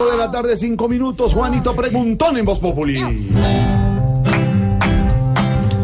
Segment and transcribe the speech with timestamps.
[0.00, 1.32] De la tarde, cinco minutos.
[1.32, 3.00] Juanito Preguntón en Voz Populi.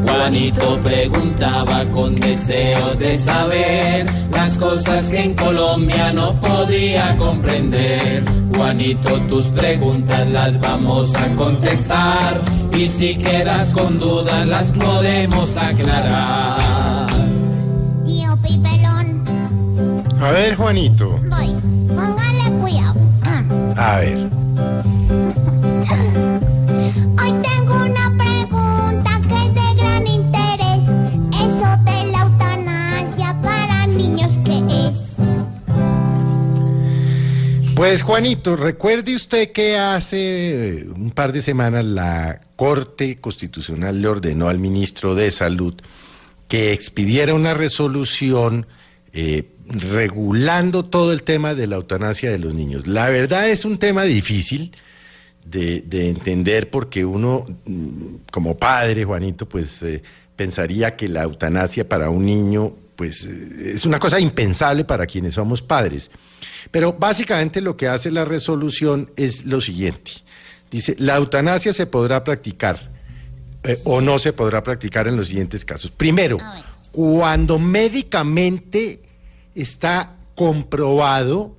[0.05, 8.25] Juanito preguntaba con deseo de saber las cosas que en Colombia no podía comprender.
[8.57, 12.41] Juanito, tus preguntas las vamos a contestar
[12.77, 17.07] y si quedas con dudas las podemos aclarar.
[18.05, 21.11] Tío Pipelón, A ver, Juanito.
[21.31, 21.55] voy.
[21.95, 22.30] Cuidado.
[23.77, 24.31] A ver.
[27.19, 30.85] Hoy tengo una pregunta que es de gran interés.
[31.33, 35.01] Eso de la eutanasia para niños, ¿qué es?
[37.75, 44.49] Pues, Juanito, recuerde usted que hace un par de semanas la Corte Constitucional le ordenó
[44.49, 45.75] al ministro de Salud
[46.47, 48.67] que expidiera una resolución
[49.13, 52.87] eh, regulando todo el tema de la eutanasia de los niños.
[52.87, 54.73] La verdad es un tema difícil
[55.45, 60.03] de, de entender porque uno, mm, como padre, Juanito, pues eh,
[60.37, 65.35] pensaría que la eutanasia para un niño, pues eh, es una cosa impensable para quienes
[65.35, 66.11] somos padres.
[66.71, 70.13] Pero básicamente lo que hace la resolución es lo siguiente.
[70.71, 72.91] Dice, la eutanasia se podrá practicar
[73.65, 75.91] eh, o no se podrá practicar en los siguientes casos.
[75.91, 76.39] Primero.
[76.93, 79.01] Cuando médicamente
[79.55, 81.57] está comprobado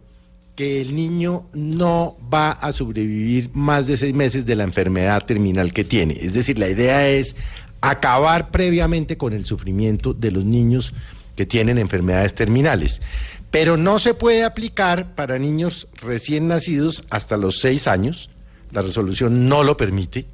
[0.55, 5.73] que el niño no va a sobrevivir más de seis meses de la enfermedad terminal
[5.73, 6.17] que tiene.
[6.21, 7.35] Es decir, la idea es
[7.79, 10.93] acabar previamente con el sufrimiento de los niños
[11.35, 13.01] que tienen enfermedades terminales.
[13.49, 18.29] Pero no se puede aplicar para niños recién nacidos hasta los seis años.
[18.71, 20.25] La resolución no lo permite.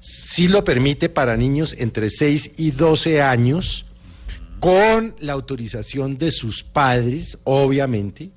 [0.00, 3.86] Sí lo permite para niños entre 6 y 12 años,
[4.60, 8.30] con la autorización de sus padres, obviamente,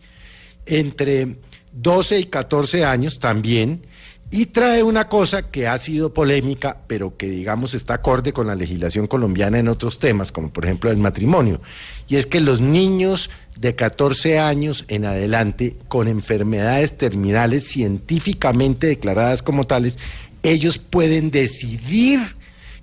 [0.65, 1.37] entre
[1.71, 3.85] 12 y 14 años también,
[4.33, 8.55] y trae una cosa que ha sido polémica, pero que digamos está acorde con la
[8.55, 11.61] legislación colombiana en otros temas, como por ejemplo el matrimonio,
[12.07, 19.41] y es que los niños de 14 años en adelante con enfermedades terminales científicamente declaradas
[19.41, 19.97] como tales,
[20.43, 22.19] ellos pueden decidir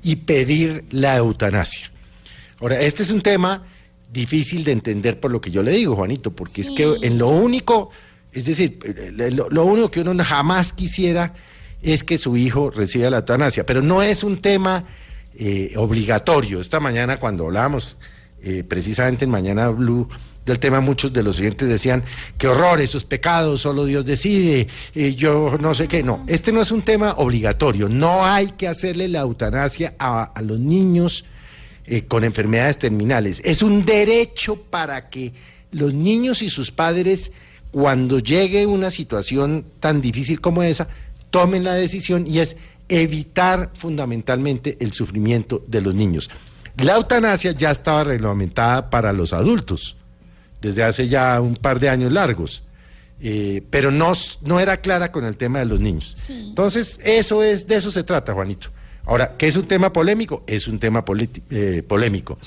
[0.03, 1.91] y pedir la eutanasia.
[2.60, 3.66] Ahora, este es un tema
[4.12, 7.28] difícil de entender por lo que yo le digo, Juanito, porque es que en lo
[7.28, 7.91] único,
[8.32, 11.34] es decir, eh, lo, lo único que uno jamás quisiera
[11.82, 14.84] es que su hijo reciba la eutanasia, pero no es un tema
[15.36, 16.60] eh, obligatorio.
[16.60, 17.98] Esta mañana cuando hablábamos
[18.42, 20.08] eh, precisamente en Mañana Blue
[20.44, 22.02] del tema, muchos de los oyentes decían,
[22.38, 26.02] qué horror, eso es pecado, solo Dios decide, eh, yo no sé qué.
[26.02, 30.42] No, este no es un tema obligatorio, no hay que hacerle la eutanasia a, a
[30.42, 31.24] los niños
[31.91, 33.41] eh, con enfermedades terminales.
[33.44, 35.32] Es un derecho para que
[35.71, 37.32] los niños y sus padres,
[37.71, 40.88] cuando llegue una situación tan difícil como esa,
[41.31, 42.59] tomen la decisión y es
[42.91, 46.28] evitar fundamentalmente el sufrimiento de los niños.
[46.77, 49.97] La eutanasia ya estaba reglamentada para los adultos
[50.60, 52.65] desde hace ya un par de años largos,
[53.21, 54.12] eh, pero no,
[54.43, 56.12] no era clara con el tema de los niños.
[56.15, 56.48] Sí.
[56.50, 58.69] Entonces, eso es, de eso se trata, Juanito.
[59.08, 60.44] Ahora, ¿qué es un tema polémico?
[60.46, 61.02] Es un tema
[61.50, 62.38] eh, polémico,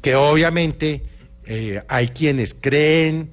[0.00, 1.02] que obviamente
[1.44, 3.28] eh, hay quienes creen,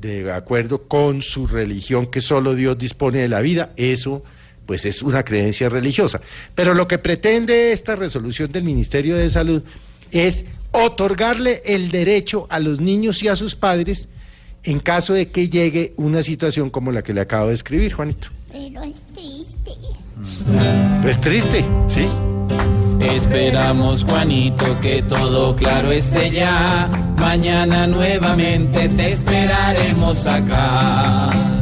[0.00, 4.22] de acuerdo con su religión, que solo Dios dispone de la vida, eso
[4.66, 6.20] pues es una creencia religiosa.
[6.54, 9.64] Pero lo que pretende esta resolución del Ministerio de Salud
[10.12, 14.08] es otorgarle el derecho a los niños y a sus padres
[14.62, 18.28] en caso de que llegue una situación como la que le acabo de escribir, Juanito.
[18.50, 19.72] Pero es triste.
[21.02, 22.08] Pues triste, ¿sí?
[23.00, 26.88] Esperamos, Juanito, que todo claro esté ya.
[27.18, 31.57] Mañana nuevamente te esperaremos acá.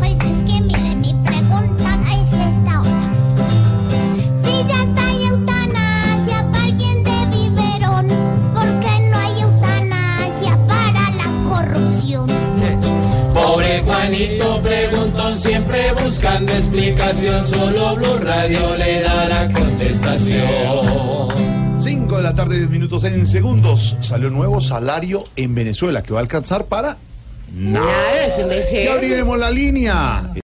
[13.85, 17.47] Juanito preguntón, siempre buscando explicación.
[17.47, 21.29] Solo Blue Radio le dará contestación.
[21.81, 23.97] 5 de la tarde, 10 minutos en segundos.
[24.01, 26.97] Salió nuevo salario en Venezuela que va a alcanzar para
[27.55, 27.87] nada.
[27.87, 28.85] Nada.
[28.85, 30.31] Ya abriremos la línea.